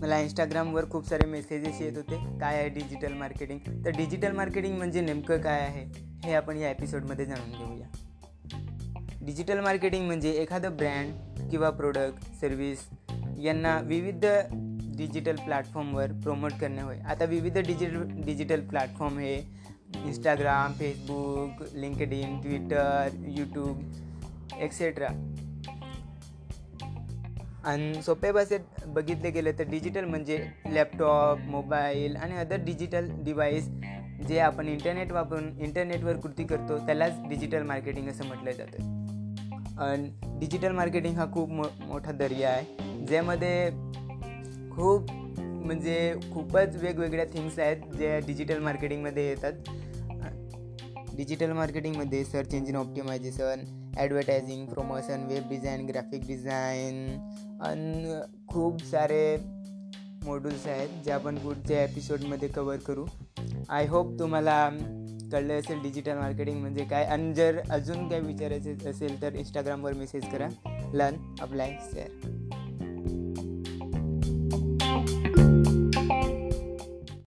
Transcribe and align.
मला 0.00 0.18
इंस्टाग्रामवर 0.18 0.84
खूप 0.90 1.08
सारे 1.08 1.26
मेसेजेस 1.26 1.80
येत 1.80 1.96
होते. 1.96 2.16
काय 2.40 2.58
आहे 2.58 2.68
डिजिटल 2.68 3.12
मार्केटिंग 3.12 3.58
तर 3.84 3.90
डिजिटल 3.90 4.32
मार्केटिंग 4.32 4.76
म्हणजे 4.76 5.00
नेमकं 5.00 5.38
काय 5.38 5.60
आहे? 5.60 5.84
हे 6.24 6.34
आपण 6.34 6.56
या 6.56 6.70
एपिसोडमध्ये 6.70 7.24
जाणून 7.26 7.50
घेऊया. 7.50 7.86
डिजिटल 9.22 9.60
मार्केटिंग 9.60 10.06
म्हणजे 10.06 10.30
एखादं 10.30 10.76
ब्रँड 10.76 11.10
किंवा 11.50 11.70
प्रोडक्ट 11.70 12.40
सर्विस 12.40 12.78
यांना 13.38 13.80
विविध 13.80 14.26
डिजिटल 14.96 15.36
प्लॅटफॉर्मवर 15.36 16.12
प्रमोट 16.12 16.52
करणे 16.60 16.82
होय. 16.82 16.98
आता 16.98 17.24
विविध 17.24 17.58
डिजिटल 17.58 18.02
डिजिटल 18.24 18.60
प्लॅटफॉर्म 18.60 19.18
हे 19.18 19.64
Instagram 20.06 20.72
Facebook 20.72 21.62
LinkedIn 22.12 22.40
Twitter 22.40 23.08
YouTube 23.26 23.92
etcetera 24.60 25.08
आणि 27.64 28.02
सोप्या 28.02 28.32
भाषेत 28.32 28.60
बघितले 28.86 29.30
गेलं 29.30 29.50
तर 29.58 29.64
डिजिटल 29.64 30.04
म्हणजे 30.04 30.46
लॅपटॉप 30.72 31.38
मोबाईल 31.38 32.16
आणि 32.16 32.36
अदर 32.36 32.56
डिजिटल 32.56 33.08
डिव्हाइस 33.24 33.68
जे 34.28 34.38
आपण 34.38 34.68
इंटरनेट 34.68 35.12
वापरून 35.12 35.58
इंटरनेटवर 35.58 36.16
कृती 36.16 36.44
करतो 36.44 36.78
त्यालाच 36.78 37.12
डिजिटल 37.28 37.62
मार्केटिंग 37.62 38.08
असं 38.08 38.26
म्हटलं 38.26 38.50
जातं. 38.50 39.80
आणि 39.80 40.38
डिजिटल 40.38 40.72
मार्केटिंग 40.72 41.16
हा 41.16 41.26
खूप 41.32 41.50
मो 41.50 41.62
मोठा 41.80 42.12
दर्या 42.12 42.50
आहे 42.50 43.06
ज्यामध्ये 43.06 43.70
खूप 44.70 45.10
म्हणजे 45.40 46.14
खूपच 46.32 46.76
वेगवेगळ्या 46.76 47.24
थिंग्स 47.24 47.58
आहेत 47.58 47.76
जे 47.76 48.20
डिजिटल 48.20 48.58
मार्केटिंगमध्ये 48.58 49.28
येतात. 49.28 49.52
डिजिटल 51.16 51.52
मार्केटिंगमध्ये 51.52 52.24
search 52.24 52.54
engine 52.54 52.76
optimisation 52.76 53.60
advertising 53.96 54.66
promotion 54.66 55.26
web 55.28 55.48
design 55.50 55.86
graphic 55.86 56.26
design 56.26 57.60
आणि 57.62 58.20
खूप 58.48 58.82
सारे 58.84 59.36
मॉड्यूल्स 60.26 60.66
आहेत 60.66 61.02
जे 61.04 61.10
आपण 61.12 61.38
पुढच्या 61.38 61.82
एपिसोडमध्ये 61.84 62.48
कवर 62.48 62.76
करू. 62.76 63.04
आय 63.68 63.86
होप 63.86 64.18
तुम्हाला 64.18 64.68
कळलं 65.32 65.58
असेल 65.58 65.82
डिजिटल 65.82 66.18
मार्केटिंग 66.18 66.60
म्हणजे 66.60 66.84
काय. 66.84 67.04
आणि 67.04 67.34
जर 67.34 67.60
अजून 67.70 68.08
काही 68.08 68.20
विचारायचं 68.20 68.90
असेल 68.90 69.20
तर 69.22 69.34
इंस्टाग्रामवर 69.34 69.92
मेसेज 69.92 70.24
करा. 70.32 70.48
Learn 70.94 71.16
apply 71.40 71.76
share 71.92 72.43